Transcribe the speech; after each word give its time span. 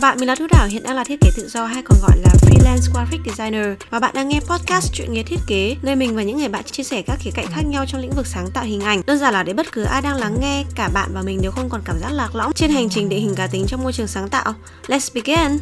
chào 0.00 0.10
bạn, 0.10 0.18
mình 0.18 0.28
là 0.28 0.34
Thu 0.34 0.46
Đảo, 0.50 0.66
hiện 0.66 0.82
đang 0.82 0.96
là 0.96 1.04
thiết 1.04 1.20
kế 1.20 1.30
tự 1.36 1.48
do 1.48 1.66
hay 1.66 1.82
còn 1.82 1.98
gọi 2.02 2.18
là 2.18 2.30
freelance 2.40 2.92
graphic 2.92 3.20
designer 3.26 3.66
và 3.90 4.00
bạn 4.00 4.14
đang 4.14 4.28
nghe 4.28 4.40
podcast 4.40 4.92
chuyện 4.92 5.12
nghề 5.12 5.22
thiết 5.22 5.40
kế 5.46 5.76
nơi 5.82 5.96
mình 5.96 6.16
và 6.16 6.22
những 6.22 6.38
người 6.38 6.48
bạn 6.48 6.64
chia 6.64 6.82
sẻ 6.82 7.02
các 7.02 7.18
khía 7.20 7.30
cạnh 7.34 7.46
khác 7.46 7.62
nhau 7.66 7.84
trong 7.86 8.00
lĩnh 8.00 8.10
vực 8.10 8.26
sáng 8.26 8.50
tạo 8.50 8.64
hình 8.64 8.80
ảnh. 8.80 9.02
Đơn 9.06 9.18
giản 9.18 9.34
là 9.34 9.42
để 9.42 9.52
bất 9.52 9.72
cứ 9.72 9.82
ai 9.82 10.02
đang 10.02 10.16
lắng 10.16 10.36
nghe, 10.40 10.64
cả 10.74 10.88
bạn 10.94 11.10
và 11.14 11.22
mình 11.22 11.42
đều 11.42 11.52
không 11.52 11.68
còn 11.68 11.80
cảm 11.84 11.98
giác 12.00 12.10
lạc 12.12 12.34
lõng 12.34 12.52
trên 12.52 12.70
hành 12.70 12.88
trình 12.88 13.08
định 13.08 13.20
hình 13.20 13.34
cá 13.34 13.46
tính 13.46 13.64
trong 13.68 13.82
môi 13.82 13.92
trường 13.92 14.06
sáng 14.06 14.28
tạo. 14.28 14.54
Let's 14.86 15.14
begin! 15.14 15.58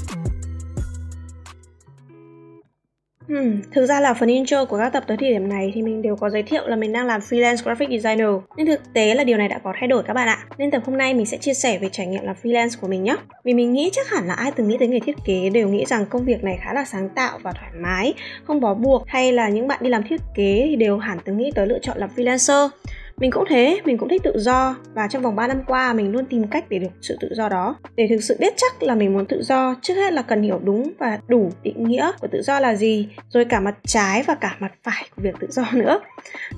Ừ, 3.28 3.52
thực 3.72 3.86
ra 3.86 4.00
là 4.00 4.14
phần 4.14 4.28
intro 4.28 4.64
của 4.64 4.78
các 4.78 4.92
tập 4.92 5.04
tới 5.06 5.16
thời 5.16 5.30
điểm 5.30 5.48
này 5.48 5.72
thì 5.74 5.82
mình 5.82 6.02
đều 6.02 6.16
có 6.16 6.30
giới 6.30 6.42
thiệu 6.42 6.66
là 6.66 6.76
mình 6.76 6.92
đang 6.92 7.06
làm 7.06 7.20
freelance 7.20 7.56
graphic 7.64 7.88
designer. 7.88 8.28
Nhưng 8.56 8.66
thực 8.66 8.80
tế 8.92 9.14
là 9.14 9.24
điều 9.24 9.38
này 9.38 9.48
đã 9.48 9.58
có 9.58 9.72
thay 9.78 9.88
đổi 9.88 10.02
các 10.02 10.14
bạn 10.14 10.28
ạ. 10.28 10.38
Nên 10.58 10.70
tập 10.70 10.82
hôm 10.86 10.98
nay 10.98 11.14
mình 11.14 11.26
sẽ 11.26 11.36
chia 11.36 11.54
sẻ 11.54 11.78
về 11.78 11.88
trải 11.92 12.06
nghiệm 12.06 12.24
làm 12.24 12.36
freelance 12.42 12.80
của 12.80 12.88
mình 12.88 13.04
nhé. 13.04 13.16
Vì 13.44 13.54
mình 13.54 13.72
nghĩ 13.72 13.90
chắc 13.92 14.08
hẳn 14.08 14.26
là 14.26 14.34
ai 14.34 14.52
từng 14.52 14.68
nghĩ 14.68 14.76
tới 14.78 14.88
nghề 14.88 15.00
thiết 15.00 15.16
kế 15.24 15.50
đều 15.50 15.68
nghĩ 15.68 15.84
rằng 15.84 16.06
công 16.06 16.24
việc 16.24 16.44
này 16.44 16.58
khá 16.64 16.72
là 16.74 16.84
sáng 16.84 17.08
tạo 17.08 17.38
và 17.42 17.52
thoải 17.52 17.70
mái 17.80 18.14
Không 18.44 18.60
bó 18.60 18.74
buộc 18.74 19.02
hay 19.06 19.32
là 19.32 19.48
những 19.48 19.68
bạn 19.68 19.78
đi 19.82 19.90
làm 19.90 20.02
thiết 20.08 20.20
kế 20.34 20.66
thì 20.68 20.76
đều 20.76 20.98
hẳn 20.98 21.18
từng 21.24 21.36
nghĩ 21.36 21.50
tới 21.54 21.66
lựa 21.66 21.78
chọn 21.78 21.98
làm 21.98 22.10
freelancer 22.16 22.68
mình 23.20 23.30
cũng 23.30 23.44
thế, 23.48 23.80
mình 23.84 23.98
cũng 23.98 24.08
thích 24.08 24.22
tự 24.24 24.32
do 24.36 24.76
và 24.94 25.08
trong 25.08 25.22
vòng 25.22 25.36
3 25.36 25.46
năm 25.46 25.62
qua 25.66 25.92
mình 25.92 26.12
luôn 26.12 26.24
tìm 26.26 26.46
cách 26.46 26.64
để 26.68 26.78
được 26.78 26.88
sự 27.00 27.16
tự 27.20 27.28
do 27.34 27.48
đó. 27.48 27.76
Để 27.96 28.06
thực 28.10 28.20
sự 28.20 28.36
biết 28.40 28.54
chắc 28.56 28.82
là 28.82 28.94
mình 28.94 29.12
muốn 29.12 29.26
tự 29.26 29.42
do, 29.42 29.74
trước 29.82 29.94
hết 29.94 30.12
là 30.12 30.22
cần 30.22 30.42
hiểu 30.42 30.60
đúng 30.64 30.92
và 30.98 31.18
đủ 31.28 31.50
định 31.62 31.84
nghĩa 31.84 32.10
của 32.20 32.28
tự 32.32 32.42
do 32.42 32.60
là 32.60 32.74
gì, 32.74 33.08
rồi 33.28 33.44
cả 33.44 33.60
mặt 33.60 33.74
trái 33.86 34.22
và 34.26 34.34
cả 34.34 34.56
mặt 34.58 34.72
phải 34.84 35.08
của 35.16 35.22
việc 35.22 35.34
tự 35.40 35.46
do 35.50 35.64
nữa. 35.72 36.00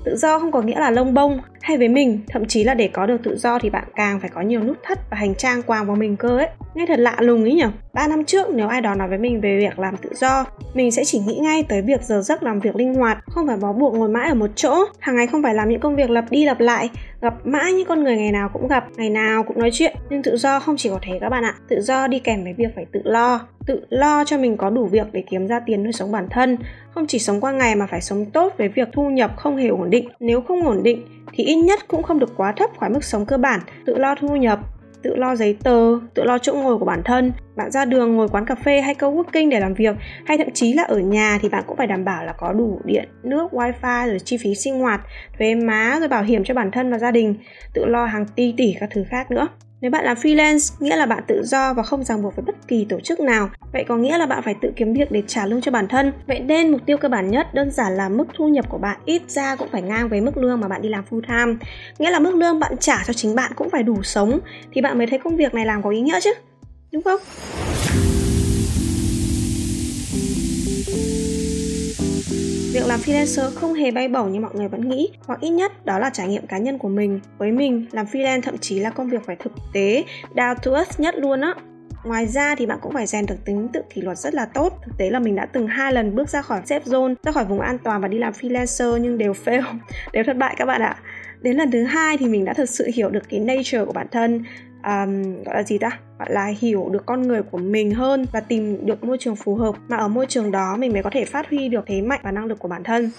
Tự 0.05 0.15
do 0.15 0.39
không 0.39 0.51
có 0.51 0.61
nghĩa 0.61 0.79
là 0.79 0.91
lông 0.91 1.13
bông 1.13 1.39
hay 1.61 1.77
với 1.77 1.87
mình, 1.87 2.19
thậm 2.29 2.45
chí 2.45 2.63
là 2.63 2.73
để 2.73 2.89
có 2.93 3.05
được 3.05 3.17
tự 3.23 3.37
do 3.37 3.59
thì 3.59 3.69
bạn 3.69 3.83
càng 3.95 4.19
phải 4.19 4.29
có 4.29 4.41
nhiều 4.41 4.63
nút 4.63 4.77
thắt 4.83 4.99
và 5.11 5.17
hành 5.17 5.35
trang 5.35 5.63
quàng 5.63 5.87
vào 5.87 5.95
mình 5.95 6.17
cơ 6.17 6.37
ấy. 6.37 6.47
Nghe 6.75 6.85
thật 6.87 6.99
lạ 6.99 7.15
lùng 7.19 7.43
ấy 7.43 7.53
nhỉ? 7.53 7.65
3 7.93 8.07
năm 8.07 8.23
trước 8.25 8.47
nếu 8.53 8.67
ai 8.67 8.81
đó 8.81 8.95
nói 8.95 9.07
với 9.07 9.17
mình 9.17 9.41
về 9.41 9.57
việc 9.57 9.79
làm 9.79 9.97
tự 9.97 10.09
do, 10.15 10.45
mình 10.73 10.91
sẽ 10.91 11.03
chỉ 11.05 11.19
nghĩ 11.19 11.35
ngay 11.35 11.63
tới 11.69 11.81
việc 11.81 12.01
giờ 12.01 12.21
giấc 12.21 12.43
làm 12.43 12.59
việc 12.59 12.75
linh 12.75 12.93
hoạt, 12.93 13.17
không 13.27 13.47
phải 13.47 13.57
bó 13.57 13.73
buộc 13.73 13.93
ngồi 13.93 14.09
mãi 14.09 14.29
ở 14.29 14.35
một 14.35 14.49
chỗ, 14.55 14.85
hàng 14.99 15.15
ngày 15.15 15.27
không 15.27 15.43
phải 15.43 15.55
làm 15.55 15.69
những 15.69 15.79
công 15.79 15.95
việc 15.95 16.09
lặp 16.09 16.25
đi 16.31 16.45
lặp 16.49 16.59
lại, 16.59 16.89
gặp 17.21 17.33
mãi 17.43 17.73
những 17.73 17.87
con 17.87 18.03
người 18.03 18.17
ngày 18.17 18.31
nào 18.31 18.49
cũng 18.53 18.67
gặp, 18.67 18.85
ngày 18.97 19.09
nào 19.09 19.43
cũng 19.43 19.59
nói 19.59 19.69
chuyện. 19.73 19.95
Nhưng 20.09 20.23
tự 20.23 20.37
do 20.37 20.59
không 20.59 20.77
chỉ 20.77 20.89
có 20.89 20.99
thế 21.01 21.17
các 21.21 21.29
bạn 21.29 21.43
ạ. 21.43 21.55
Tự 21.69 21.81
do 21.81 22.07
đi 22.07 22.19
kèm 22.19 22.43
với 22.43 22.53
việc 22.53 22.67
phải 22.75 22.85
tự 22.91 23.01
lo. 23.03 23.47
Tự 23.65 23.85
lo 23.89 24.23
cho 24.25 24.37
mình 24.37 24.57
có 24.57 24.69
đủ 24.69 24.85
việc 24.85 25.07
để 25.11 25.23
kiếm 25.29 25.47
ra 25.47 25.59
tiền 25.65 25.83
nuôi 25.83 25.93
sống 25.93 26.11
bản 26.11 26.27
thân. 26.31 26.57
Không 26.93 27.07
chỉ 27.07 27.19
sống 27.19 27.41
qua 27.41 27.51
ngày 27.51 27.75
mà 27.75 27.87
phải 27.87 28.01
sống 28.01 28.25
tốt 28.25 28.53
với 28.57 28.67
việc 28.67 28.87
thu 28.93 29.09
nhập 29.09 29.31
không 29.37 29.57
hề 29.57 29.67
ổn 29.67 29.89
định. 29.89 30.09
Nếu 30.19 30.41
không 30.41 30.67
ổn 30.67 30.83
định 30.83 31.05
thì 31.33 31.43
ít 31.43 31.55
nhất 31.55 31.79
cũng 31.87 32.03
không 32.03 32.19
được 32.19 32.33
quá 32.37 32.53
thấp 32.57 32.69
khỏi 32.79 32.89
mức 32.89 33.03
sống 33.03 33.25
cơ 33.25 33.37
bản. 33.37 33.59
Tự 33.85 33.97
lo 33.97 34.15
thu 34.15 34.35
nhập 34.35 34.59
tự 35.03 35.15
lo 35.15 35.35
giấy 35.35 35.57
tờ, 35.63 35.99
tự 36.13 36.23
lo 36.23 36.37
chỗ 36.37 36.53
ngồi 36.53 36.77
của 36.77 36.85
bản 36.85 37.01
thân. 37.05 37.31
Bạn 37.55 37.71
ra 37.71 37.85
đường 37.85 38.15
ngồi 38.15 38.27
quán 38.27 38.45
cà 38.45 38.55
phê 38.55 38.81
hay 38.81 38.95
coworking 38.95 39.49
để 39.49 39.59
làm 39.59 39.73
việc 39.73 39.95
hay 40.25 40.37
thậm 40.37 40.47
chí 40.53 40.73
là 40.73 40.83
ở 40.83 40.99
nhà 40.99 41.37
thì 41.41 41.49
bạn 41.49 41.63
cũng 41.67 41.77
phải 41.77 41.87
đảm 41.87 42.05
bảo 42.05 42.25
là 42.25 42.33
có 42.33 42.53
đủ 42.53 42.79
điện, 42.85 43.09
nước, 43.23 43.51
wifi 43.51 44.07
rồi 44.07 44.19
chi 44.19 44.37
phí 44.37 44.55
sinh 44.55 44.79
hoạt, 44.79 45.01
thuế 45.37 45.55
má 45.55 45.97
rồi 45.99 46.07
bảo 46.07 46.23
hiểm 46.23 46.43
cho 46.43 46.53
bản 46.53 46.71
thân 46.71 46.91
và 46.91 46.97
gia 46.97 47.11
đình, 47.11 47.35
tự 47.73 47.85
lo 47.85 48.05
hàng 48.05 48.25
ti 48.35 48.53
tỷ 48.57 48.75
các 48.79 48.89
thứ 48.93 49.03
khác 49.09 49.31
nữa. 49.31 49.47
Nếu 49.81 49.91
bạn 49.91 50.05
làm 50.05 50.17
freelance, 50.17 50.75
nghĩa 50.79 50.95
là 50.95 51.05
bạn 51.05 51.23
tự 51.27 51.43
do 51.45 51.73
và 51.73 51.83
không 51.83 52.03
ràng 52.03 52.21
buộc 52.21 52.35
với 52.35 52.45
bất 52.45 52.67
kỳ 52.67 52.85
tổ 52.89 52.99
chức 52.99 53.19
nào. 53.19 53.49
Vậy 53.73 53.85
có 53.87 53.97
nghĩa 53.97 54.17
là 54.17 54.25
bạn 54.25 54.41
phải 54.43 54.55
tự 54.61 54.71
kiếm 54.75 54.93
việc 54.93 55.11
để 55.11 55.23
trả 55.27 55.45
lương 55.45 55.61
cho 55.61 55.71
bản 55.71 55.87
thân. 55.87 56.11
Vậy 56.27 56.39
nên 56.39 56.71
mục 56.71 56.81
tiêu 56.85 56.97
cơ 56.97 57.09
bản 57.09 57.31
nhất 57.31 57.53
đơn 57.53 57.71
giản 57.71 57.97
là 57.97 58.09
mức 58.09 58.25
thu 58.37 58.47
nhập 58.47 58.69
của 58.69 58.77
bạn 58.77 58.97
ít 59.05 59.21
ra 59.27 59.55
cũng 59.55 59.67
phải 59.71 59.81
ngang 59.81 60.09
với 60.09 60.21
mức 60.21 60.37
lương 60.37 60.59
mà 60.59 60.67
bạn 60.67 60.81
đi 60.81 60.89
làm 60.89 61.03
full 61.09 61.21
time. 61.21 61.65
Nghĩa 61.99 62.11
là 62.11 62.19
mức 62.19 62.35
lương 62.35 62.59
bạn 62.59 62.77
trả 62.79 63.03
cho 63.07 63.13
chính 63.13 63.35
bạn 63.35 63.51
cũng 63.55 63.69
phải 63.69 63.83
đủ 63.83 64.03
sống 64.03 64.39
thì 64.73 64.81
bạn 64.81 64.97
mới 64.97 65.07
thấy 65.07 65.19
công 65.19 65.37
việc 65.37 65.53
này 65.53 65.65
làm 65.65 65.83
có 65.83 65.89
ý 65.89 66.01
nghĩa 66.01 66.19
chứ. 66.19 66.33
Đúng 66.91 67.03
không? 67.03 67.19
Việc 72.79 72.87
làm 72.87 72.99
freelancer 72.99 73.51
không 73.55 73.73
hề 73.73 73.91
bay 73.91 74.07
bổng 74.07 74.31
như 74.31 74.39
mọi 74.39 74.51
người 74.53 74.67
vẫn 74.67 74.89
nghĩ, 74.89 75.09
hoặc 75.25 75.39
ít 75.41 75.49
nhất 75.49 75.85
đó 75.85 75.99
là 75.99 76.09
trải 76.09 76.27
nghiệm 76.27 76.47
cá 76.47 76.57
nhân 76.57 76.77
của 76.77 76.87
mình. 76.87 77.19
Với 77.37 77.51
mình, 77.51 77.85
làm 77.91 78.05
freelance 78.05 78.41
thậm 78.41 78.57
chí 78.57 78.79
là 78.79 78.89
công 78.89 79.09
việc 79.09 79.25
phải 79.25 79.35
thực 79.35 79.51
tế, 79.73 80.03
down 80.35 80.55
to 80.63 80.73
earth 80.73 80.99
nhất 80.99 81.15
luôn 81.17 81.41
á. 81.41 81.53
Ngoài 82.03 82.27
ra 82.27 82.55
thì 82.55 82.65
bạn 82.65 82.79
cũng 82.81 82.93
phải 82.93 83.07
rèn 83.07 83.25
được 83.25 83.35
tính 83.45 83.67
tự 83.73 83.81
kỷ 83.93 84.01
luật 84.01 84.17
rất 84.17 84.33
là 84.33 84.45
tốt. 84.45 84.73
Thực 84.85 84.97
tế 84.97 85.09
là 85.09 85.19
mình 85.19 85.35
đã 85.35 85.45
từng 85.45 85.67
hai 85.67 85.93
lần 85.93 86.15
bước 86.15 86.29
ra 86.29 86.41
khỏi 86.41 86.61
safe 86.65 86.81
zone, 86.81 87.15
ra 87.23 87.31
khỏi 87.31 87.45
vùng 87.45 87.59
an 87.59 87.77
toàn 87.77 88.01
và 88.01 88.07
đi 88.07 88.17
làm 88.17 88.33
freelancer 88.33 88.97
nhưng 88.97 89.17
đều 89.17 89.33
fail, 89.45 89.63
đều 90.13 90.23
thất 90.23 90.37
bại 90.37 90.55
các 90.57 90.65
bạn 90.65 90.81
ạ. 90.81 90.95
Đến 91.41 91.57
lần 91.57 91.71
thứ 91.71 91.83
hai 91.83 92.17
thì 92.17 92.25
mình 92.25 92.45
đã 92.45 92.53
thực 92.53 92.69
sự 92.69 92.89
hiểu 92.93 93.09
được 93.09 93.23
cái 93.29 93.39
nature 93.39 93.85
của 93.85 93.93
bản 93.93 94.07
thân, 94.11 94.43
um, 94.83 95.43
gọi 95.43 95.55
là 95.55 95.63
gì 95.63 95.77
ta? 95.77 95.99
Gọi 96.19 96.31
là 96.31 96.45
hiểu 96.59 96.89
được 96.91 97.05
con 97.05 97.21
người 97.21 97.41
của 97.41 97.57
mình 97.57 97.91
hơn 97.91 98.25
và 98.31 98.39
tìm 98.39 98.85
được 98.85 99.03
môi 99.03 99.17
trường 99.17 99.35
phù 99.35 99.55
hợp. 99.55 99.75
Mà 99.87 99.97
ở 99.97 100.07
môi 100.07 100.25
trường 100.25 100.51
đó 100.51 100.77
mình 100.77 100.93
mới 100.93 101.03
có 101.03 101.09
thể 101.13 101.25
phát 101.25 101.49
huy 101.49 101.69
được 101.69 101.83
thế 101.87 102.01
mạnh 102.01 102.19
và 102.23 102.31
năng 102.31 102.45
lực 102.45 102.59
của 102.59 102.67
bản 102.67 102.83
thân. 102.83 103.11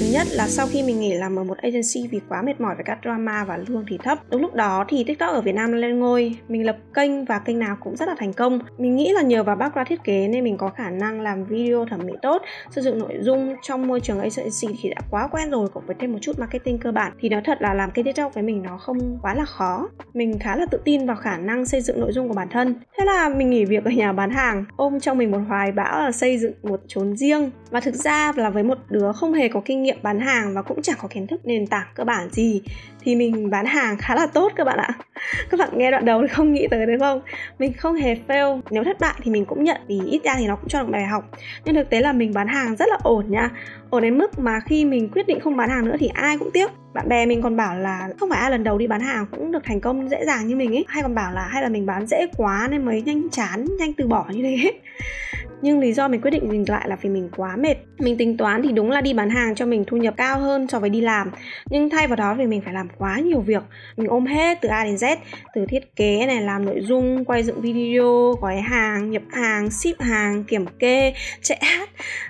Thứ 0.00 0.06
nhất 0.12 0.26
là 0.30 0.48
sau 0.48 0.66
khi 0.66 0.82
mình 0.82 1.00
nghỉ 1.00 1.14
làm 1.14 1.38
ở 1.38 1.44
một 1.44 1.58
agency 1.58 2.08
vì 2.10 2.20
quá 2.28 2.42
mệt 2.42 2.60
mỏi 2.60 2.74
với 2.74 2.84
các 2.84 2.98
drama 3.02 3.44
và 3.44 3.56
lương 3.56 3.84
thì 3.88 3.98
thấp. 3.98 4.18
Đúng 4.30 4.40
lúc 4.40 4.54
đó 4.54 4.84
thì 4.88 5.04
TikTok 5.04 5.34
ở 5.34 5.40
Việt 5.40 5.54
Nam 5.54 5.72
lên 5.72 5.98
ngôi, 5.98 6.36
mình 6.48 6.66
lập 6.66 6.76
kênh 6.94 7.24
và 7.24 7.38
kênh 7.38 7.58
nào 7.58 7.76
cũng 7.80 7.96
rất 7.96 8.08
là 8.08 8.14
thành 8.18 8.32
công. 8.32 8.58
Mình 8.78 8.96
nghĩ 8.96 9.12
là 9.12 9.22
nhờ 9.22 9.42
vào 9.42 9.56
background 9.56 9.88
thiết 9.88 10.04
kế 10.04 10.28
nên 10.28 10.44
mình 10.44 10.56
có 10.56 10.68
khả 10.68 10.90
năng 10.90 11.20
làm 11.20 11.44
video 11.44 11.84
thẩm 11.84 12.00
mỹ 12.06 12.12
tốt, 12.22 12.42
xây 12.70 12.84
dựng 12.84 12.98
nội 12.98 13.18
dung 13.20 13.56
trong 13.62 13.86
môi 13.86 14.00
trường 14.00 14.20
agency 14.20 14.78
thì 14.82 14.90
đã 14.90 15.00
quá 15.10 15.28
quen 15.32 15.50
rồi 15.50 15.68
cộng 15.68 15.86
với 15.86 15.96
thêm 16.00 16.12
một 16.12 16.18
chút 16.22 16.38
marketing 16.38 16.78
cơ 16.78 16.92
bản 16.92 17.12
thì 17.20 17.28
nói 17.28 17.40
thật 17.44 17.62
là 17.62 17.74
làm 17.74 17.90
kênh 17.90 18.04
TikTok 18.04 18.34
với 18.34 18.42
mình 18.42 18.62
nó 18.62 18.78
không 18.78 19.18
quá 19.22 19.34
là 19.34 19.44
khó. 19.44 19.88
Mình 20.14 20.38
khá 20.38 20.56
là 20.56 20.66
tự 20.70 20.78
tin 20.84 21.06
vào 21.06 21.16
khả 21.16 21.36
năng 21.36 21.66
xây 21.66 21.80
dựng 21.80 22.00
nội 22.00 22.12
dung 22.12 22.28
của 22.28 22.34
bản 22.34 22.48
thân. 22.50 22.74
Thế 22.98 23.04
là 23.04 23.28
mình 23.28 23.50
nghỉ 23.50 23.64
việc 23.64 23.84
ở 23.84 23.90
nhà 23.90 24.12
bán 24.12 24.30
hàng, 24.30 24.64
ôm 24.76 25.00
trong 25.00 25.18
mình 25.18 25.30
một 25.30 25.40
hoài 25.48 25.72
bão 25.72 26.02
là 26.02 26.12
xây 26.12 26.38
dựng 26.38 26.52
một 26.62 26.80
chốn 26.86 27.16
riêng. 27.16 27.50
Và 27.70 27.80
thực 27.80 27.94
ra 27.94 28.32
là 28.36 28.50
với 28.50 28.62
một 28.62 28.78
đứa 28.88 29.12
không 29.12 29.32
hề 29.32 29.48
có 29.48 29.60
kinh 29.64 29.82
nghiệm 29.82 29.89
bán 30.02 30.20
hàng 30.20 30.54
và 30.54 30.62
cũng 30.62 30.82
chẳng 30.82 30.98
có 31.02 31.08
kiến 31.08 31.26
thức 31.26 31.40
nền 31.44 31.66
tảng 31.66 31.86
cơ 31.94 32.04
bản 32.04 32.28
gì, 32.32 32.62
thì 33.00 33.14
mình 33.14 33.50
bán 33.50 33.66
hàng 33.66 33.96
khá 33.98 34.14
là 34.14 34.26
tốt 34.26 34.52
các 34.56 34.64
bạn 34.64 34.78
ạ 34.78 34.88
các 35.50 35.60
bạn 35.60 35.68
nghe 35.72 35.90
đoạn 35.90 36.04
đầu 36.04 36.22
thì 36.22 36.28
không 36.28 36.52
nghĩ 36.52 36.68
tới 36.70 36.86
đúng 36.86 37.00
không? 37.00 37.20
Mình 37.58 37.72
không 37.72 37.94
hề 37.94 38.16
fail. 38.28 38.60
Nếu 38.70 38.84
thất 38.84 39.00
bại 39.00 39.14
thì 39.22 39.30
mình 39.30 39.44
cũng 39.44 39.64
nhận, 39.64 39.80
vì 39.88 40.00
ít 40.06 40.20
ra 40.24 40.34
thì 40.38 40.46
nó 40.46 40.56
cũng 40.56 40.68
cho 40.68 40.82
được 40.82 40.88
bài 40.90 41.04
học. 41.04 41.30
Nhưng 41.64 41.74
thực 41.74 41.90
tế 41.90 42.00
là 42.00 42.12
mình 42.12 42.32
bán 42.34 42.48
hàng 42.48 42.76
rất 42.76 42.88
là 42.88 42.96
ổn 43.02 43.30
nha. 43.30 43.50
Ổn 43.90 44.02
đến 44.02 44.18
mức 44.18 44.38
mà 44.38 44.60
khi 44.60 44.84
mình 44.84 45.08
quyết 45.08 45.26
định 45.26 45.40
không 45.40 45.56
bán 45.56 45.68
hàng 45.68 45.84
nữa 45.84 45.96
thì 45.98 46.10
ai 46.14 46.38
cũng 46.38 46.50
tiếc. 46.50 46.70
Bạn 46.94 47.08
bè 47.08 47.26
mình 47.26 47.42
còn 47.42 47.56
bảo 47.56 47.78
là 47.78 48.08
không 48.20 48.30
phải 48.30 48.40
ai 48.40 48.50
lần 48.50 48.64
đầu 48.64 48.78
đi 48.78 48.86
bán 48.86 49.00
hàng 49.00 49.26
cũng 49.30 49.52
được 49.52 49.64
thành 49.64 49.80
công 49.80 50.10
dễ 50.10 50.24
dàng 50.26 50.46
như 50.46 50.56
mình 50.56 50.76
ấy. 50.76 50.84
Hay 50.88 51.02
còn 51.02 51.14
bảo 51.14 51.32
là 51.32 51.48
hay 51.48 51.62
là 51.62 51.68
mình 51.68 51.86
bán 51.86 52.06
dễ 52.06 52.26
quá 52.36 52.68
nên 52.70 52.84
mới 52.84 53.02
nhanh 53.02 53.30
chán, 53.30 53.66
nhanh 53.78 53.92
từ 53.92 54.06
bỏ 54.06 54.26
như 54.32 54.42
thế. 54.42 54.72
Nhưng 55.62 55.80
lý 55.80 55.92
do 55.92 56.08
mình 56.08 56.20
quyết 56.20 56.30
định 56.30 56.52
dừng 56.52 56.64
lại 56.68 56.88
là 56.88 56.96
vì 57.00 57.10
mình 57.10 57.30
quá 57.36 57.56
mệt. 57.56 57.74
Mình 57.98 58.16
tính 58.16 58.36
toán 58.36 58.62
thì 58.62 58.72
đúng 58.72 58.90
là 58.90 59.00
đi 59.00 59.14
bán 59.14 59.30
hàng 59.30 59.54
cho 59.54 59.66
mình 59.66 59.84
thu 59.86 59.96
nhập 59.96 60.14
cao 60.16 60.40
hơn 60.40 60.68
so 60.68 60.78
với 60.78 60.90
đi 60.90 61.00
làm. 61.00 61.30
Nhưng 61.70 61.90
thay 61.90 62.06
vào 62.06 62.16
đó 62.16 62.34
vì 62.34 62.46
mình 62.46 62.60
phải 62.60 62.74
làm 62.74 62.88
quá 62.98 63.18
nhiều 63.18 63.40
việc. 63.40 63.62
Mình 63.96 64.08
ôm 64.08 64.26
hết 64.26 64.58
từ 64.60 64.68
A 64.68 64.84
đến 64.84 64.94
Z 64.94 65.09
từ 65.54 65.64
thiết 65.68 65.96
kế 65.96 66.26
này, 66.26 66.42
làm 66.42 66.64
nội 66.64 66.80
dung, 66.80 67.24
quay 67.24 67.42
dựng 67.42 67.60
video, 67.60 68.34
gói 68.40 68.60
hàng, 68.60 69.10
nhập 69.10 69.22
hàng, 69.30 69.70
ship 69.70 70.00
hàng, 70.00 70.44
kiểm 70.44 70.66
kê, 70.78 71.14
chạy 71.42 71.58
hát 71.62 71.88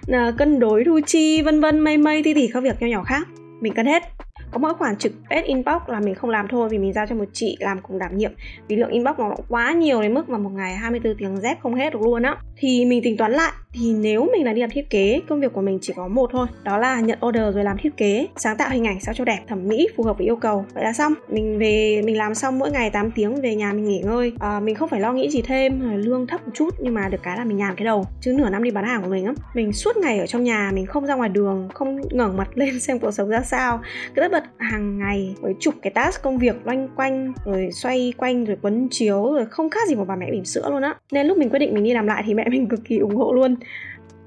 ờ, 0.08 0.32
cân 0.38 0.60
đối 0.60 0.84
thu 0.84 1.00
chi, 1.06 1.42
vân 1.42 1.60
vân, 1.60 1.80
mây 1.80 1.98
mây, 1.98 2.22
thì 2.22 2.34
tỉ 2.34 2.48
các 2.54 2.62
việc 2.62 2.76
nho 2.80 2.86
nhỏ 2.86 3.02
khác. 3.02 3.28
Mình 3.60 3.74
cân 3.74 3.86
hết 3.86 4.02
có 4.50 4.59
mỗi 4.59 4.75
khoản 4.75 4.97
trực 4.97 5.12
ad 5.28 5.44
inbox 5.44 5.83
là 5.87 6.00
mình 6.00 6.15
không 6.15 6.31
làm 6.31 6.49
thôi 6.49 6.69
vì 6.69 6.78
mình 6.78 6.93
giao 6.93 7.06
cho 7.06 7.15
một 7.15 7.25
chị 7.33 7.56
làm 7.61 7.81
cùng 7.83 7.99
đảm 7.99 8.16
nhiệm. 8.16 8.33
Vì 8.69 8.77
lượng 8.77 8.91
inbox 8.91 9.19
nó 9.19 9.34
quá 9.49 9.72
nhiều 9.72 10.03
đến 10.03 10.15
mức 10.15 10.28
mà 10.28 10.38
một 10.38 10.50
ngày 10.55 10.77
24 10.77 11.15
tiếng 11.19 11.37
dép 11.37 11.61
không 11.61 11.75
hết 11.75 11.93
được 11.93 12.03
luôn 12.03 12.22
á. 12.22 12.37
Thì 12.56 12.84
mình 12.84 13.00
tính 13.03 13.16
toán 13.16 13.33
lại 13.33 13.53
thì 13.72 13.93
nếu 13.93 14.28
mình 14.33 14.44
là 14.44 14.53
đi 14.53 14.60
làm 14.60 14.71
thiết 14.71 14.91
kế 14.91 15.21
công 15.28 15.41
việc 15.41 15.53
của 15.53 15.60
mình 15.60 15.78
chỉ 15.83 15.93
có 15.97 16.09
một 16.09 16.31
thôi 16.33 16.47
đó 16.65 16.78
là 16.78 17.00
nhận 17.00 17.19
order 17.27 17.55
rồi 17.55 17.65
làm 17.65 17.77
thiết 17.78 17.97
kế 17.97 18.27
sáng 18.37 18.56
tạo 18.56 18.71
hình 18.71 18.87
ảnh 18.87 19.00
sao 19.00 19.15
cho 19.15 19.25
đẹp 19.25 19.39
thẩm 19.49 19.69
mỹ 19.69 19.89
phù 19.97 20.03
hợp 20.05 20.19
với 20.19 20.27
yêu 20.27 20.37
cầu. 20.37 20.65
Vậy 20.75 20.84
là 20.84 20.93
xong. 20.93 21.15
Mình 21.28 21.59
về 21.59 22.03
mình 22.05 22.19
làm 22.19 22.34
xong 22.34 22.59
mỗi 22.59 22.71
ngày 22.71 22.91
8 22.91 23.10
tiếng 23.10 23.41
về 23.41 23.54
nhà 23.54 23.72
mình 23.72 23.89
nghỉ 23.89 23.98
ngơi. 23.98 24.33
À, 24.41 24.60
mình 24.60 24.74
không 24.74 24.89
phải 24.89 25.01
lo 25.01 25.13
nghĩ 25.13 25.30
gì 25.30 25.42
thêm 25.42 25.97
lương 25.97 26.27
thấp 26.27 26.47
một 26.47 26.53
chút 26.54 26.74
nhưng 26.80 26.95
mà 26.95 27.09
được 27.09 27.19
cái 27.22 27.36
là 27.36 27.45
mình 27.45 27.57
nhàn 27.57 27.74
cái 27.77 27.84
đầu. 27.84 28.07
Chứ 28.21 28.33
nửa 28.33 28.48
năm 28.48 28.63
đi 28.63 28.71
bán 28.71 28.84
hàng 28.84 29.03
của 29.03 29.09
mình 29.09 29.24
á 29.24 29.33
mình 29.54 29.72
suốt 29.72 29.97
ngày 29.97 30.19
ở 30.19 30.27
trong 30.27 30.45
nhà 30.45 30.71
mình 30.74 30.86
không 30.86 31.07
ra 31.07 31.15
ngoài 31.15 31.28
đường 31.28 31.69
không 31.74 32.01
ngẩng 32.10 32.36
mặt 32.36 32.48
lên 32.54 32.80
xem 32.80 32.98
cuộc 32.98 33.10
sống 33.10 33.28
ra 33.28 33.42
sao. 33.42 33.80
Cứ 34.15 34.22
tất 34.22 34.33
bật 34.33 34.40
hàng 34.59 34.98
ngày 34.98 35.34
với 35.41 35.54
chục 35.60 35.75
cái 35.83 35.91
task 35.91 36.22
công 36.22 36.39
việc 36.39 36.66
loanh 36.66 36.89
quanh, 36.97 37.33
rồi 37.45 37.71
xoay 37.72 38.13
quanh, 38.16 38.45
rồi 38.45 38.57
quấn 38.63 38.89
chiếu, 38.91 39.34
rồi 39.34 39.47
không 39.47 39.71
khác 39.71 39.89
gì 39.89 39.95
một 39.95 40.04
bà 40.09 40.16
mẹ 40.16 40.31
bỉm 40.31 40.45
sữa 40.45 40.71
luôn 40.71 40.83
á. 40.83 40.95
Nên 41.13 41.27
lúc 41.27 41.39
mình 41.39 41.51
quyết 41.51 41.59
định 41.59 41.75
mình 41.75 41.84
đi 41.84 41.95
làm 41.95 42.07
lại 42.07 42.22
thì 42.27 42.34
mẹ 42.34 42.48
mình 42.51 42.69
cực 42.69 42.81
kỳ 42.84 42.98
ủng 42.98 43.16
hộ 43.16 43.33
luôn 43.33 43.57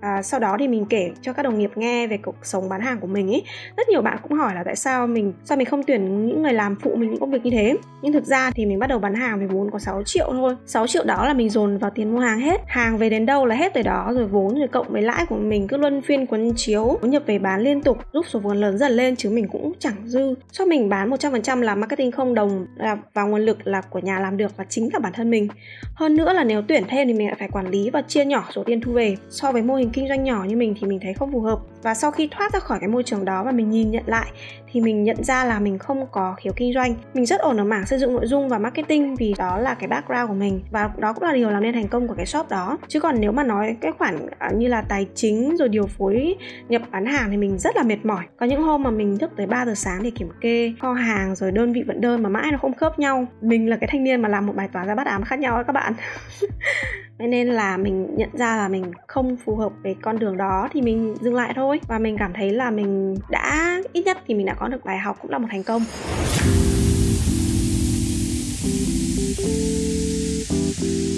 à, 0.04 0.22
sau 0.22 0.40
đó 0.40 0.56
thì 0.60 0.68
mình 0.68 0.86
kể 0.86 1.12
cho 1.22 1.34
các 1.34 1.44
đồng 1.44 1.60
nghiệp 1.60 1.72
nghe 1.76 2.08
về 2.08 2.18
cuộc 2.18 2.36
sống 2.44 2.70
bán 2.70 2.82
hàng 2.82 3.00
của 3.00 3.08
mình 3.08 3.32
ấy 3.32 3.44
rất 3.78 3.90
nhiều 3.90 4.02
bạn 4.02 4.18
cũng 4.22 4.38
hỏi 4.38 4.56
là 4.56 4.64
tại 4.64 4.76
sao 4.76 5.08
mình 5.08 5.34
sao 5.44 5.58
mình 5.58 5.66
không 5.66 5.84
tuyển 5.84 6.28
những 6.28 6.42
người 6.42 6.54
làm 6.54 6.76
phụ 6.76 6.96
mình 6.96 7.10
những 7.10 7.20
công 7.20 7.32
việc 7.32 7.46
như 7.46 7.52
thế. 7.52 7.76
Nhưng 8.02 8.14
thực 8.14 8.26
ra 8.26 8.52
thì 8.52 8.66
mình 8.66 8.80
bắt 8.80 8.88
đầu 8.88 9.00
bán 9.00 9.14
hàng 9.14 9.38
với 9.38 9.48
vốn 9.48 9.72
có 9.72 9.80
6 9.80 10.04
triệu 10.06 10.28
thôi. 10.32 10.56
6 10.66 10.88
triệu 10.88 11.04
đó 11.04 11.26
là 11.28 11.34
mình 11.34 11.50
dồn 11.50 11.78
vào 11.78 11.92
tiền 11.96 12.12
mua 12.12 12.20
hàng 12.20 12.40
hết. 12.40 12.62
Hàng 12.68 12.98
về 12.98 13.10
đến 13.10 13.26
đâu 13.26 13.46
là 13.46 13.56
hết 13.56 13.74
tới 13.74 13.84
đó 13.84 14.12
rồi 14.16 14.26
vốn 14.26 14.60
rồi 14.60 14.68
cộng 14.68 14.90
với 14.90 15.02
lãi 15.02 15.26
của 15.30 15.36
mình 15.36 15.68
cứ 15.68 15.78
luân 15.78 16.02
phiên 16.02 16.26
quấn 16.26 16.52
chiếu. 16.56 17.00
Nhập 17.02 17.24
về 17.26 17.40
bán 17.40 17.62
liên 17.62 17.82
tục 17.82 17.98
giúp 18.14 18.26
số 18.30 18.40
vốn 18.40 18.58
lớn 18.58 18.78
dần 18.78 18.92
lên 18.92 19.16
chứ 19.16 19.30
mình 19.30 19.48
cũng 19.48 19.74
chẳng 19.80 19.96
dư. 20.06 20.36
Cho 20.52 20.66
mình 20.66 20.90
bán 20.90 21.10
100% 21.10 21.62
là 21.62 21.76
marketing 21.76 22.12
không 22.12 22.34
đồng 22.34 22.66
là 22.76 22.98
vào 23.14 23.28
nguồn 23.28 23.42
lực 23.42 23.58
là 23.68 23.82
của 23.82 24.00
nhà 24.00 24.20
làm 24.20 24.38
được 24.38 24.58
và 24.58 24.66
chính 24.70 24.90
cả 24.92 25.00
bản 25.00 25.14
thân 25.14 25.30
mình. 25.30 25.48
Hơn 25.96 26.16
nữa 26.16 26.34
là 26.34 26.44
nếu 26.44 26.62
tuyển 26.68 26.84
thêm 26.90 27.08
thì 27.08 27.14
mình 27.14 27.28
lại 27.28 27.36
phải 27.40 27.48
quản 27.48 27.68
lý 27.68 27.90
và 27.90 28.02
chia 28.02 28.26
nhỏ 28.26 28.48
số 28.56 28.64
tiền 28.64 28.82
thu 28.82 28.92
về 28.92 29.16
so 29.30 29.52
với 29.52 29.62
mô 29.62 29.76
hình 29.76 29.90
kinh 29.94 30.08
doanh 30.08 30.24
nhỏ 30.24 30.46
như 30.48 30.56
mình 30.56 30.76
thì 30.80 30.88
mình 30.88 31.00
thấy 31.02 31.14
không 31.14 31.32
phù 31.32 31.42
hợp. 31.42 31.60
Và 31.84 31.94
sau 31.94 32.12
khi 32.12 32.28
thoát 32.32 32.54
ra 32.54 32.60
khỏi 32.60 32.80
cái 32.80 32.90
môi 32.90 33.04
trường 33.04 33.26
đó 33.26 33.44
và 33.44 33.52
mình 33.52 33.70
nhìn 33.70 33.92
nhận 33.92 34.04
lại, 34.06 34.32
thì 34.72 34.82
mình 34.82 35.04
nhận 35.04 35.24
ra 35.24 35.46
là 35.46 35.60
mình 35.60 35.78
không 35.78 36.08
có 36.12 36.36
khiếu 36.38 36.54
kinh 36.56 36.74
doanh. 36.74 36.96
Mình 37.14 37.26
rất 37.26 37.40
ổn 37.40 37.58
ở 37.58 37.64
mảng 37.64 37.86
xây 37.86 38.00
dựng 38.00 38.14
nội 38.14 38.28
dung 38.28 38.50
và 38.50 38.58
marketing 38.58 39.16
vì 39.16 39.34
đó 39.38 39.58
là 39.58 39.74
cái 39.74 39.88
background 39.88 40.28
của 40.28 40.34
mình 40.34 40.62
và 40.72 40.90
đó 40.98 41.14
cũng 41.14 41.24
là 41.24 41.34
điều 41.34 41.50
làm 41.50 41.64
nên 41.64 41.74
thành 41.74 41.88
công 41.88 42.08
của 42.08 42.14
cái 42.14 42.26
shop 42.26 42.50
đó. 42.50 42.78
Chứ 42.88 43.00
còn 43.00 43.16
nếu 43.20 43.32
mà 43.32 43.44
nói 43.44 43.76
cái 43.82 43.92
khoản 43.92 44.28
à, 44.40 44.50
như 44.56 44.68
là 44.68 44.82
tài 44.82 45.08
chính 45.16 45.58
rồi 45.58 45.70
điều 45.70 45.88
phối 45.88 46.36
nhập 46.70 46.82
bán 46.92 47.06
hàng 47.06 47.32
thì 47.32 47.38
mình 47.38 47.60
rất 47.60 47.76
là 47.76 47.84
mệt 47.84 48.06
mỏi. 48.06 48.24
Có 48.38 48.46
những 48.46 48.62
hôm 48.62 48.84
mà 48.84 48.90
mình 48.90 49.18
thức 49.18 49.32
tới 49.38 49.48
3 49.48 49.66
giờ 49.66 49.76
sáng 49.76 50.04
để 50.04 50.10
kiểm 50.10 50.30
kê 50.42 50.74
kho 50.82 50.94
hàng 50.94 51.36
rồi 51.36 51.52
đơn 51.52 51.74
vị 51.74 51.84
vận 51.88 52.02
đơn 52.02 52.24
mà 52.24 52.30
mãi 52.30 52.52
nó 52.52 52.58
không 52.58 52.74
khớp 52.74 53.00
nhau. 53.00 53.26
Mình 53.42 53.70
là 53.70 53.78
cái 53.78 53.90
thanh 53.92 54.04
niên 54.04 54.22
mà 54.22 54.30
làm 54.30 54.46
một 54.46 54.54
bài 54.56 54.70
toán 54.74 54.88
ra 54.88 54.96
bắt 54.96 55.08
ám 55.08 55.24
khác 55.24 55.40
nhau 55.40 55.64
các 55.68 55.74
bạn. 55.74 55.94
nên 57.28 57.48
là 57.48 57.78
mình 57.78 58.08
nhận 58.18 58.30
ra 58.34 58.58
là 58.58 58.68
mình 58.68 58.84
không 59.08 59.38
phù 59.46 59.56
hợp 59.56 59.72
với 59.84 59.96
con 60.02 60.20
đường 60.20 60.38
đó 60.38 60.70
thì 60.74 60.82
mình 60.82 61.16
dừng 61.22 61.36
lại 61.36 61.54
thôi. 61.56 61.80
Và 61.88 62.00
mình 62.00 62.18
cảm 62.20 62.34
thấy 62.34 62.52
là 62.52 62.72
mình 62.72 63.16
đã, 63.30 63.82
ít 63.94 64.06
nhất 64.06 64.18
thì 64.28 64.34
mình 64.34 64.46
đã 64.46 64.54
có 64.54 64.68
được 64.68 64.86
bài 64.86 64.98
học 64.98 65.18
cũng 65.22 65.32
là 65.32 65.38
một 65.38 65.48
thành 65.52 65.64
công. 65.64 65.82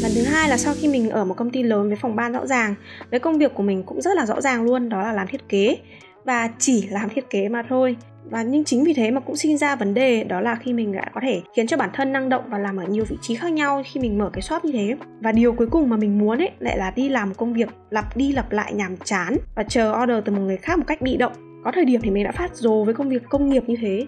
Lần 0.01 0.11
thứ 0.15 0.23
hai 0.23 0.49
là 0.49 0.57
sau 0.57 0.73
khi 0.81 0.87
mình 0.87 1.09
ở 1.09 1.25
một 1.25 1.33
công 1.37 1.49
ty 1.49 1.63
lớn 1.63 1.87
với 1.87 1.97
phòng 2.01 2.15
ban 2.15 2.33
rõ 2.33 2.47
ràng, 2.47 2.75
với 3.11 3.19
công 3.19 3.37
việc 3.37 3.53
của 3.53 3.63
mình 3.63 3.83
cũng 3.83 4.01
rất 4.01 4.17
là 4.17 4.25
rõ 4.25 4.41
ràng 4.41 4.63
luôn, 4.63 4.89
đó 4.89 5.01
là 5.01 5.13
làm 5.13 5.27
thiết 5.27 5.49
kế. 5.49 5.77
Và 6.23 6.49
chỉ 6.59 6.87
làm 6.87 7.09
thiết 7.09 7.29
kế 7.29 7.49
mà 7.49 7.63
thôi 7.69 7.95
và 8.30 8.44
nhưng 8.44 8.63
chính 8.63 8.83
vì 8.83 8.94
thế 8.94 9.12
mà 9.12 9.19
cũng 9.19 9.36
sinh 9.36 9.57
ra 9.57 9.75
vấn 9.75 9.94
đề, 9.94 10.24
đó 10.24 10.42
là 10.42 10.56
khi 10.56 10.74
mình 10.74 10.92
đã 10.92 11.06
có 11.13 11.22
thể 11.24 11.42
khiến 11.56 11.68
cho 11.68 11.77
bản 11.77 11.89
thân 11.94 12.12
năng 12.12 12.30
động 12.30 12.44
và 12.50 12.57
làm 12.57 12.77
ở 12.77 12.86
nhiều 12.88 13.06
vị 13.10 13.18
trí 13.22 13.36
khác 13.36 13.51
nhau 13.51 13.83
khi 13.86 14.00
mình 14.00 14.18
mở 14.18 14.30
cái 14.33 14.42
shop 14.42 14.66
như 14.66 14.72
thế. 14.72 14.95
Và 15.19 15.31
điều 15.31 15.54
cuối 15.54 15.68
cùng 15.68 15.89
mà 15.89 15.98
mình 15.98 16.18
muốn 16.19 16.38
ấy, 16.38 16.51
lại 16.60 16.77
là 16.77 16.92
đi 16.95 17.10
làm 17.10 17.33
công 17.33 17.54
việc 17.54 17.69
lặp 17.89 18.18
đi 18.18 18.31
lặp 18.31 18.51
lại 18.51 18.74
nhàm 18.74 18.98
chán 19.04 19.38
và 19.56 19.63
chờ 19.63 19.94
order 20.04 20.18
từ 20.25 20.33
một 20.33 20.42
người 20.42 20.57
khác 20.57 20.77
một 20.80 20.86
cách 20.88 21.01
bị 21.01 21.18
động. 21.18 21.33
Có 21.63 21.72
thời 21.72 21.86
điểm 21.86 22.01
thì 22.01 22.12
mình 22.12 22.24
đã 22.24 22.31
phát 22.31 22.56
rồ 22.56 22.83
với 22.83 22.94
công 22.94 23.10
việc 23.10 23.24
công 23.30 23.50
nghiệp 23.50 23.63
như 23.68 23.75
thế 23.81 24.06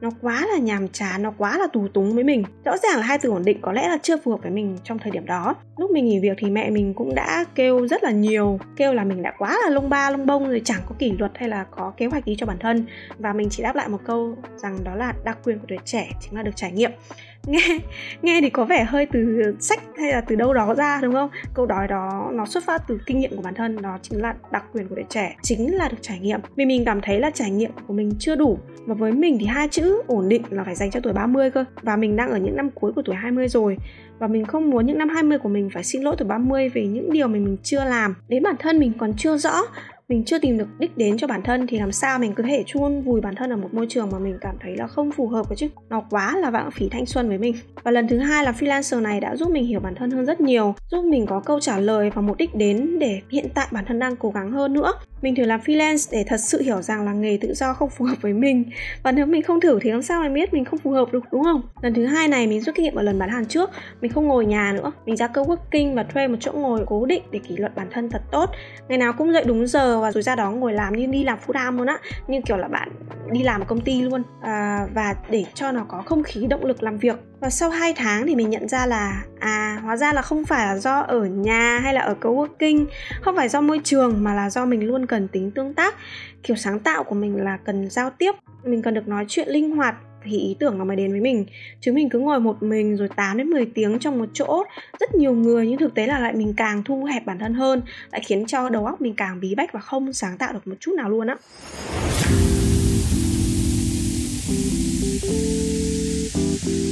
nó 0.00 0.10
quá 0.20 0.46
là 0.52 0.58
nhàm 0.58 0.88
chán, 0.88 1.22
nó 1.22 1.32
quá 1.38 1.58
là 1.58 1.66
tù 1.72 1.88
túng 1.88 2.14
với 2.14 2.24
mình. 2.24 2.44
Rõ 2.64 2.76
ràng 2.76 2.96
là 2.96 3.02
hai 3.02 3.18
từ 3.18 3.30
ổn 3.30 3.44
định 3.44 3.58
có 3.62 3.72
lẽ 3.72 3.88
là 3.88 3.98
chưa 4.02 4.16
phù 4.16 4.30
hợp 4.30 4.42
với 4.42 4.50
mình 4.50 4.78
trong 4.84 4.98
thời 4.98 5.10
điểm 5.10 5.26
đó. 5.26 5.54
Lúc 5.76 5.90
mình 5.90 6.04
nghỉ 6.04 6.18
việc 6.18 6.36
thì 6.38 6.50
mẹ 6.50 6.70
mình 6.70 6.94
cũng 6.94 7.14
đã 7.14 7.44
kêu 7.54 7.88
rất 7.88 8.04
là 8.04 8.10
nhiều, 8.10 8.58
kêu 8.76 8.92
là 8.92 9.04
mình 9.04 9.22
đã 9.22 9.32
quá 9.38 9.58
là 9.64 9.70
lông 9.70 9.90
ba 9.90 10.10
lông 10.10 10.26
bông 10.26 10.48
rồi 10.48 10.60
chẳng 10.64 10.80
có 10.88 10.94
kỷ 10.98 11.12
luật 11.18 11.32
hay 11.34 11.48
là 11.48 11.64
có 11.70 11.92
kế 11.96 12.06
hoạch 12.06 12.26
gì 12.26 12.36
cho 12.38 12.46
bản 12.46 12.58
thân. 12.60 12.86
Và 13.18 13.32
mình 13.32 13.48
chỉ 13.50 13.62
đáp 13.62 13.76
lại 13.76 13.88
một 13.88 14.00
câu 14.04 14.36
rằng 14.56 14.84
đó 14.84 14.94
là 14.94 15.14
đặc 15.24 15.38
quyền 15.44 15.58
của 15.58 15.66
tuổi 15.68 15.78
trẻ, 15.84 16.10
chính 16.20 16.34
là 16.34 16.42
được 16.42 16.56
trải 16.56 16.72
nghiệm. 16.72 16.90
Nghe 17.46 17.78
nghe 18.22 18.40
thì 18.40 18.50
có 18.50 18.64
vẻ 18.64 18.84
hơi 18.84 19.06
từ 19.06 19.42
sách 19.60 19.80
hay 19.98 20.12
là 20.12 20.20
từ 20.20 20.36
đâu 20.36 20.54
đó 20.54 20.74
ra, 20.74 21.00
đúng 21.02 21.12
không? 21.14 21.30
Câu 21.54 21.66
nói 21.66 21.88
đó, 21.88 22.30
nó 22.32 22.46
xuất 22.46 22.64
phát 22.64 22.82
từ 22.88 23.00
kinh 23.06 23.18
nghiệm 23.18 23.36
của 23.36 23.42
bản 23.42 23.54
thân, 23.54 23.82
đó 23.82 23.98
chính 24.02 24.22
là 24.22 24.34
đặc 24.52 24.64
quyền 24.72 24.88
của 24.88 24.94
tuổi 24.94 25.04
trẻ, 25.08 25.36
chính 25.42 25.76
là 25.76 25.88
được 25.88 25.96
trải 26.00 26.18
nghiệm. 26.18 26.40
Vì 26.56 26.64
mình 26.64 26.84
cảm 26.84 27.00
thấy 27.00 27.20
là 27.20 27.30
trải 27.30 27.50
nghiệm 27.50 27.70
của 27.86 27.94
mình 27.94 28.12
chưa 28.18 28.36
đủ 28.36 28.58
và 28.88 28.94
với 28.94 29.12
mình 29.12 29.36
thì 29.40 29.46
hai 29.46 29.68
chữ 29.68 30.02
ổn 30.06 30.28
định 30.28 30.42
là 30.50 30.64
phải 30.64 30.74
dành 30.74 30.90
cho 30.90 31.00
tuổi 31.00 31.12
30 31.12 31.50
cơ. 31.50 31.64
Và 31.82 31.96
mình 31.96 32.16
đang 32.16 32.30
ở 32.30 32.38
những 32.38 32.56
năm 32.56 32.70
cuối 32.70 32.92
của 32.92 33.02
tuổi 33.02 33.14
20 33.14 33.48
rồi. 33.48 33.76
Và 34.18 34.26
mình 34.26 34.44
không 34.44 34.70
muốn 34.70 34.86
những 34.86 34.98
năm 34.98 35.08
20 35.08 35.38
của 35.38 35.48
mình 35.48 35.70
phải 35.74 35.84
xin 35.84 36.02
lỗi 36.02 36.14
tuổi 36.18 36.28
30 36.28 36.68
vì 36.68 36.86
những 36.86 37.12
điều 37.12 37.28
mình 37.28 37.44
mình 37.44 37.56
chưa 37.62 37.84
làm. 37.84 38.14
Đến 38.28 38.42
bản 38.42 38.54
thân 38.58 38.78
mình 38.78 38.92
còn 38.98 39.12
chưa 39.16 39.36
rõ 39.36 39.62
mình 40.08 40.24
chưa 40.24 40.38
tìm 40.38 40.58
được 40.58 40.68
đích 40.78 40.96
đến 40.96 41.18
cho 41.18 41.26
bản 41.26 41.42
thân 41.42 41.66
thì 41.66 41.78
làm 41.78 41.92
sao 41.92 42.18
mình 42.18 42.34
có 42.34 42.42
thể 42.42 42.64
chôn 42.66 43.02
vùi 43.02 43.20
bản 43.20 43.34
thân 43.34 43.50
ở 43.50 43.56
một 43.56 43.74
môi 43.74 43.86
trường 43.88 44.10
mà 44.12 44.18
mình 44.18 44.38
cảm 44.40 44.56
thấy 44.60 44.76
là 44.76 44.86
không 44.86 45.12
phù 45.12 45.28
hợp 45.28 45.48
với 45.48 45.56
chứ? 45.56 45.68
Nó 45.88 46.02
quá 46.10 46.36
là 46.36 46.50
lãng 46.50 46.70
phí 46.70 46.88
thanh 46.88 47.06
xuân 47.06 47.28
với 47.28 47.38
mình. 47.38 47.54
Và 47.82 47.90
lần 47.90 48.08
thứ 48.08 48.18
hai 48.18 48.44
là 48.44 48.52
freelancer 48.52 49.02
này 49.02 49.20
đã 49.20 49.36
giúp 49.36 49.50
mình 49.50 49.66
hiểu 49.66 49.80
bản 49.80 49.94
thân 49.94 50.10
hơn 50.10 50.26
rất 50.26 50.40
nhiều, 50.40 50.74
giúp 50.90 51.04
mình 51.04 51.26
có 51.26 51.40
câu 51.40 51.60
trả 51.60 51.78
lời 51.78 52.10
và 52.14 52.22
một 52.22 52.38
đích 52.38 52.54
đến 52.54 52.98
để 52.98 53.20
hiện 53.30 53.46
tại 53.54 53.66
bản 53.70 53.84
thân 53.84 53.98
đang 53.98 54.16
cố 54.16 54.30
gắng 54.30 54.52
hơn 54.52 54.72
nữa. 54.72 54.92
Mình 55.22 55.34
thử 55.34 55.44
làm 55.44 55.60
freelance 55.60 56.08
để 56.12 56.24
thật 56.28 56.40
sự 56.40 56.62
hiểu 56.62 56.82
rằng 56.82 57.04
là 57.04 57.12
nghề 57.12 57.38
tự 57.40 57.54
do 57.54 57.72
không 57.72 57.90
phù 57.90 58.04
hợp 58.04 58.16
với 58.20 58.32
mình. 58.32 58.64
Và 59.02 59.12
nếu 59.12 59.26
mình 59.26 59.42
không 59.42 59.60
thử 59.60 59.78
thì 59.82 59.90
làm 59.90 60.02
sao 60.02 60.22
mình 60.22 60.34
biết 60.34 60.54
mình 60.54 60.64
không 60.64 60.78
phù 60.78 60.90
hợp 60.90 61.12
được, 61.12 61.24
đúng 61.32 61.44
không? 61.44 61.62
Lần 61.82 61.94
thứ 61.94 62.06
hai 62.06 62.28
này 62.28 62.46
mình 62.46 62.60
rút 62.60 62.74
kinh 62.74 62.84
nghiệm 62.84 62.94
ở 62.94 63.02
lần 63.02 63.18
bán 63.18 63.28
hàng 63.28 63.46
trước, 63.46 63.70
mình 64.00 64.12
không 64.12 64.26
ngồi 64.26 64.46
nhà 64.46 64.72
nữa. 64.72 64.92
Mình 65.06 65.16
ra 65.16 65.26
cơ 65.26 65.42
working 65.42 65.94
và 65.94 66.02
thuê 66.02 66.28
một 66.28 66.36
chỗ 66.40 66.52
ngồi 66.52 66.80
cố 66.86 67.06
định 67.06 67.22
để 67.30 67.38
kỷ 67.48 67.56
luật 67.56 67.76
bản 67.76 67.88
thân 67.90 68.10
thật 68.10 68.22
tốt. 68.32 68.50
Ngày 68.88 68.98
nào 68.98 69.12
cũng 69.12 69.32
dậy 69.32 69.44
đúng 69.46 69.66
giờ 69.66 69.97
và 70.00 70.12
rồi 70.12 70.22
ra 70.22 70.34
đó 70.34 70.50
ngồi 70.50 70.72
làm 70.72 70.96
như 70.96 71.06
đi 71.06 71.24
làm 71.24 71.38
full 71.46 71.52
time 71.52 71.78
luôn 71.78 71.86
á 71.86 71.98
như 72.26 72.40
kiểu 72.46 72.56
là 72.56 72.68
bạn 72.68 72.88
đi 73.30 73.42
làm 73.42 73.60
ở 73.60 73.64
công 73.64 73.80
ty 73.80 74.02
luôn. 74.02 74.22
À, 74.42 74.86
và 74.94 75.14
để 75.30 75.44
cho 75.54 75.72
nó 75.72 75.84
có 75.88 76.02
không 76.06 76.22
khí 76.22 76.46
động 76.46 76.64
lực 76.64 76.82
làm 76.82 76.98
việc. 76.98 77.16
Và 77.40 77.50
sau 77.50 77.70
2 77.70 77.94
tháng 77.96 78.26
thì 78.26 78.34
mình 78.34 78.50
nhận 78.50 78.68
ra 78.68 78.86
là 78.86 79.22
à 79.40 79.80
hóa 79.82 79.96
ra 79.96 80.12
là 80.12 80.22
không 80.22 80.44
phải 80.44 80.66
là 80.66 80.76
do 80.76 81.00
ở 81.00 81.24
nhà 81.24 81.78
hay 81.78 81.94
là 81.94 82.00
ở 82.00 82.14
coworking 82.20 82.86
không 83.20 83.36
phải 83.36 83.48
do 83.48 83.60
môi 83.60 83.80
trường 83.84 84.24
mà 84.24 84.34
là 84.34 84.50
do 84.50 84.64
mình 84.64 84.86
luôn 84.86 85.06
cần 85.06 85.28
tính 85.28 85.50
tương 85.50 85.74
tác. 85.74 85.94
Kiểu 86.42 86.56
sáng 86.56 86.78
tạo 86.78 87.04
của 87.04 87.14
mình 87.14 87.44
là 87.44 87.58
cần 87.64 87.90
giao 87.90 88.10
tiếp 88.10 88.32
mình 88.64 88.82
cần 88.82 88.94
được 88.94 89.08
nói 89.08 89.24
chuyện 89.28 89.48
linh 89.48 89.76
hoạt 89.76 89.94
thì 90.24 90.38
ý 90.38 90.56
tưởng 90.60 90.78
nó 90.78 90.84
mới 90.84 90.96
đến 90.96 91.10
với 91.10 91.20
mình. 91.20 91.46
Chứ 91.80 91.92
mình 91.92 92.08
cứ 92.08 92.18
ngồi 92.18 92.40
một 92.40 92.62
mình 92.62 92.96
rồi 92.96 93.08
8 93.16 93.36
đến 93.36 93.46
10 93.46 93.66
tiếng 93.66 93.98
trong 93.98 94.18
một 94.18 94.28
chỗ, 94.32 94.64
rất 95.00 95.14
nhiều 95.14 95.32
người 95.32 95.66
nhưng 95.66 95.78
thực 95.78 95.94
tế 95.94 96.06
là 96.06 96.18
lại 96.18 96.32
mình 96.32 96.54
càng 96.56 96.82
thu 96.84 97.04
hẹp 97.04 97.26
bản 97.26 97.38
thân 97.38 97.54
hơn, 97.54 97.82
lại 98.12 98.22
khiến 98.26 98.46
cho 98.46 98.68
đầu 98.68 98.86
óc 98.86 99.00
mình 99.00 99.14
càng 99.16 99.40
bí 99.40 99.54
bách 99.54 99.72
và 99.72 99.80
không 99.80 100.12
sáng 100.12 100.38
tạo 100.38 100.52
được 100.52 100.66
một 100.66 100.76
chút 100.80 100.92
nào 100.96 101.10
luôn 101.10 101.26
á 101.26 101.36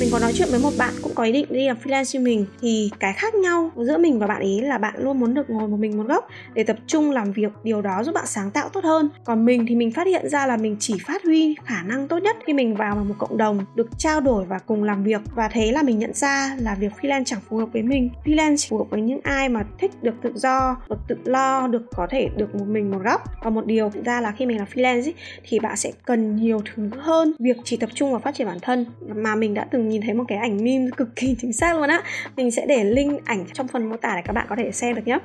mình 0.01 0.09
có 0.13 0.19
nói 0.19 0.33
chuyện 0.35 0.49
với 0.51 0.61
một 0.61 0.71
bạn 0.79 0.95
cũng 1.03 1.13
có 1.15 1.25
ý 1.25 1.33
định 1.33 1.47
đi 1.51 1.67
làm 1.67 1.77
freelance 1.85 2.19
như 2.19 2.25
mình. 2.25 2.47
Thì 2.61 2.91
cái 3.01 3.13
khác 3.13 3.35
nhau 3.35 3.71
giữa 3.77 3.99
mình 3.99 4.19
và 4.19 4.27
bạn 4.27 4.43
ấy 4.43 4.63
là 4.63 4.79
bạn 4.79 4.95
luôn 4.99 5.21
muốn 5.21 5.35
được 5.35 5.51
ngồi 5.51 5.69
một 5.69 5.77
mình 5.77 5.97
một 5.99 6.05
góc 6.09 6.29
để 6.55 6.63
tập 6.63 6.77
trung 6.87 7.11
làm 7.11 7.33
việc 7.33 7.53
điều 7.65 7.83
đó 7.83 8.03
giúp 8.05 8.15
bạn 8.15 8.27
sáng 8.27 8.51
tạo 8.51 8.69
tốt 8.69 8.85
hơn. 8.85 9.09
Còn 9.25 9.45
mình 9.45 9.67
thì 9.69 9.75
mình 9.75 9.91
phát 9.91 10.07
hiện 10.07 10.29
ra 10.29 10.47
là 10.47 10.57
mình 10.57 10.77
chỉ 10.81 10.95
phát 11.07 11.25
huy 11.25 11.57
khả 11.65 11.83
năng 11.83 12.09
tốt 12.09 12.19
nhất 12.19 12.37
khi 12.47 12.53
mình 12.53 12.77
vào 12.77 12.97
một 12.97 13.15
cộng 13.19 13.37
đồng 13.37 13.65
được 13.75 13.89
trao 13.99 14.21
đổi 14.21 14.45
và 14.45 14.59
cùng 14.59 14.83
làm 14.83 15.05
việc. 15.05 15.21
Và 15.35 15.49
thế 15.49 15.73
là 15.73 15.83
mình 15.83 15.99
nhận 15.99 16.15
ra 16.15 16.57
là 16.61 16.75
việc 16.75 16.93
freelance 17.01 17.25
chẳng 17.25 17.41
phù 17.49 17.57
hợp 17.57 17.69
với 17.73 17.83
mình. 17.83 18.11
Freelance 18.25 18.69
phù 18.69 18.79
hợp 18.79 18.87
với 18.91 19.01
những 19.01 19.21
ai 19.23 19.49
mà 19.49 19.65
thích 19.79 20.03
được 20.03 20.15
tự 20.23 20.33
do 20.35 20.77
được 20.89 20.99
tự 21.09 21.17
lo 21.25 21.67
được 21.67 21.83
có 21.97 22.07
thể 22.11 22.29
được 22.37 22.55
một 22.55 22.67
mình 22.69 22.91
một 22.91 22.99
góc. 23.05 23.23
Và 23.43 23.51
một 23.51 23.67
điều 23.67 23.91
thực 23.91 24.05
ra 24.05 24.21
là 24.21 24.33
khi 24.33 24.47
mình 24.47 24.59
làm 24.59 24.67
freelance 24.75 25.05
ý, 25.05 25.13
thì 25.49 25.59
bạn 25.59 25.77
sẽ 25.77 25.93
cần 26.05 26.37
nhiều 26.37 26.61
thứ 26.75 26.91
hơn. 26.99 27.33
Việc 27.39 27.57
chỉ 27.65 27.77
tập 27.77 27.91
trung 27.95 28.11
vào 28.11 28.21
phát 28.21 28.35
triển 28.35 28.47
bản 28.47 28.59
thân 28.63 28.87
mà 29.15 29.35
mình 29.35 29.55
đã 29.55 29.66
từng 29.71 29.89
nhìn 29.89 30.03
thấy 30.03 30.15
một 30.15 30.25
cái 30.29 30.39
ảnh 30.39 30.57
meme 30.65 30.87
cực 30.97 31.17
kỳ 31.17 31.37
chính 31.41 31.53
xác 31.53 31.77
luôn 31.77 31.89
á. 31.89 32.03
Mình 32.37 32.51
sẽ 32.51 32.67
để 32.67 32.85
link 32.85 33.25
ảnh 33.25 33.45
trong 33.53 33.69
phần 33.69 33.89
mô 33.91 33.97
tả 33.97 34.13
để 34.17 34.23
các 34.25 34.33
bạn 34.33 34.47
có 34.49 34.57
thể 34.57 34.73
xem 34.73 34.95
được 34.95 35.07
nhé 35.07 35.19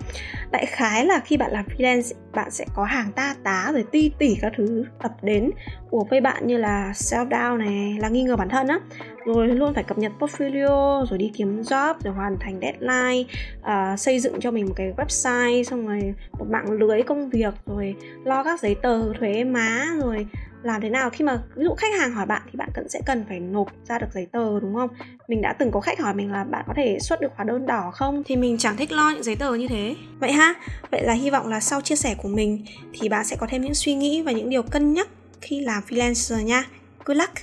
đại 0.51 0.65
khái 0.65 1.05
là 1.05 1.19
khi 1.19 1.37
bạn 1.37 1.51
làm 1.51 1.65
freelance 1.65 2.13
bạn 2.33 2.51
sẽ 2.51 2.65
có 2.75 2.83
hàng 2.83 3.11
ta 3.15 3.35
tá 3.43 3.69
rồi 3.73 3.85
ti 3.91 4.11
tỉ 4.17 4.35
các 4.41 4.53
thứ 4.57 4.85
ập 4.99 5.11
đến 5.23 5.51
của 5.89 6.05
với 6.09 6.21
bạn 6.21 6.47
như 6.47 6.57
là 6.57 6.91
self 6.95 7.29
down 7.29 7.57
này 7.57 7.97
là 7.99 8.09
nghi 8.09 8.23
ngờ 8.23 8.35
bản 8.35 8.49
thân 8.49 8.67
á. 8.67 8.79
Rồi 9.25 9.47
luôn 9.47 9.73
phải 9.73 9.83
cập 9.83 9.97
nhật 9.97 10.11
portfolio 10.19 11.05
rồi 11.05 11.17
đi 11.17 11.31
kiếm 11.33 11.61
job 11.61 11.95
rồi 12.03 12.13
hoàn 12.13 12.37
thành 12.39 12.59
deadline 12.61 13.23
uh, 13.59 13.99
xây 13.99 14.19
dựng 14.19 14.39
cho 14.39 14.51
mình 14.51 14.65
một 14.65 14.73
cái 14.75 14.93
website 14.97 15.63
xong 15.63 15.87
rồi 15.87 16.13
một 16.39 16.45
mạng 16.49 16.71
lưới 16.71 17.01
công 17.01 17.29
việc 17.29 17.53
rồi 17.65 17.95
lo 18.23 18.43
các 18.43 18.61
giấy 18.61 18.75
tờ 18.81 19.13
thuế 19.19 19.43
má 19.43 19.87
rồi 20.01 20.27
làm 20.63 20.81
thế 20.81 20.89
nào? 20.89 21.09
Khi 21.09 21.25
mà, 21.25 21.39
ví 21.55 21.63
dụ 21.63 21.75
khách 21.75 21.99
hàng 21.99 22.13
hỏi 22.13 22.25
bạn 22.25 22.41
thì 22.45 22.57
bạn 22.57 22.69
cần, 22.73 22.89
sẽ 22.89 22.99
cần 23.05 23.25
phải 23.29 23.39
nộp 23.39 23.67
ra 23.87 23.99
được 23.99 24.07
giấy 24.13 24.27
tờ, 24.31 24.59
đúng 24.59 24.75
không? 24.75 24.89
Mình 25.27 25.41
đã 25.41 25.53
từng 25.53 25.71
có 25.71 25.81
khách 25.81 25.99
hỏi 25.99 26.13
mình 26.13 26.31
là 26.31 26.43
bạn 26.43 26.63
có 26.67 26.73
thể 26.77 26.97
xuất 26.99 27.21
được 27.21 27.31
hóa 27.35 27.45
đơn 27.45 27.65
đỏ 27.65 27.91
không? 27.93 28.23
Thì 28.25 28.35
mình 28.35 28.57
chẳng 28.57 28.77
thích 28.77 28.91
lo 28.91 29.09
những 29.09 29.23
giấy 29.23 29.35
tờ 29.35 29.53
như 29.53 29.67
thế. 29.67 29.95
Vậy 30.19 30.31
ha? 30.31 30.53
Vậy 30.91 31.03
là 31.03 31.13
hy 31.13 31.29
vọng 31.29 31.47
là 31.47 31.59
sau 31.59 31.81
chia 31.81 31.95
sẻ 31.95 32.15
của 32.17 32.29
mình 32.29 32.65
thì 32.93 33.09
bạn 33.09 33.25
sẽ 33.25 33.35
có 33.39 33.47
thêm 33.49 33.61
những 33.61 33.73
suy 33.73 33.93
nghĩ 33.93 34.21
và 34.21 34.31
những 34.31 34.49
điều 34.49 34.63
cân 34.63 34.93
nhắc 34.93 35.07
khi 35.41 35.59
làm 35.59 35.83
freelancer 35.89 36.43
nha. 36.43 36.63
Good 37.05 37.17
luck! 37.17 37.33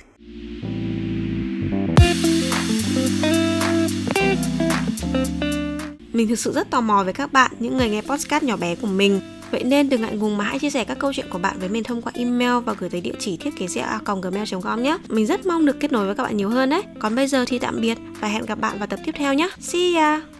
Mình 6.13 6.27
thực 6.27 6.39
sự 6.39 6.51
rất 6.51 6.69
tò 6.69 6.81
mò 6.81 7.03
về 7.03 7.13
các 7.13 7.33
bạn, 7.33 7.51
những 7.59 7.77
người 7.77 7.89
nghe 7.89 8.01
podcast 8.01 8.43
nhỏ 8.43 8.57
bé 8.57 8.75
của 8.75 8.87
mình. 8.87 9.21
Vậy 9.51 9.63
nên 9.63 9.89
đừng 9.89 10.01
ngại 10.01 10.15
ngùng 10.15 10.37
mà 10.37 10.43
hãy 10.43 10.59
chia 10.59 10.69
sẻ 10.69 10.83
các 10.83 10.99
câu 10.99 11.13
chuyện 11.13 11.25
của 11.29 11.39
bạn 11.39 11.59
với 11.59 11.69
mình 11.69 11.83
thông 11.83 12.01
qua 12.01 12.11
email 12.15 12.63
và 12.65 12.73
gửi 12.79 12.89
tới 12.89 13.01
địa 13.01 13.15
chỉ 13.19 13.37
thiết 13.37 13.51
kế 13.57 13.65
gmail.com 13.75 14.83
nhé. 14.83 14.97
Mình 15.07 15.25
rất 15.25 15.45
mong 15.45 15.65
được 15.65 15.79
kết 15.79 15.91
nối 15.91 16.05
với 16.05 16.15
các 16.15 16.23
bạn 16.23 16.37
nhiều 16.37 16.49
hơn 16.49 16.69
đấy. 16.69 16.83
Còn 16.99 17.15
bây 17.15 17.27
giờ 17.27 17.45
thì 17.47 17.59
tạm 17.59 17.81
biệt 17.81 17.97
và 18.19 18.27
hẹn 18.27 18.45
gặp 18.45 18.59
bạn 18.59 18.77
vào 18.77 18.87
tập 18.87 18.99
tiếp 19.05 19.11
theo 19.15 19.33
nhé. 19.33 19.49
See 19.59 19.93
ya! 19.93 20.38